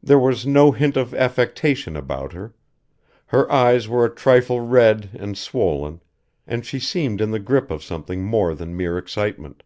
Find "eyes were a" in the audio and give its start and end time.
3.50-4.14